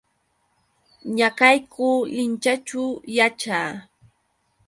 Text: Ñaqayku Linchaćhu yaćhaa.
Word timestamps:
Ñaqayku 1.17 1.87
Linchaćhu 2.15 2.83
yaćhaa. 3.17 3.69